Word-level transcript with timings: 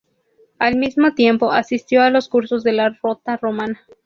Al 0.57 0.77
mismo 0.77 1.13
tiempo, 1.13 1.51
asistió 1.51 2.01
a 2.01 2.09
los 2.09 2.27
cursos 2.27 2.63
de 2.63 2.71
la 2.73 2.89
Rota 3.03 3.37
Romana. 3.37 3.85